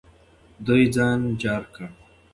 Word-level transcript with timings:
دوی 0.65 0.83
ځان 0.95 1.19
جار 1.41 1.63
کړ. 1.73 1.87